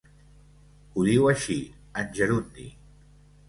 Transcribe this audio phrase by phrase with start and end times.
[0.95, 1.59] Ho diu així,
[2.03, 2.69] en gerundi.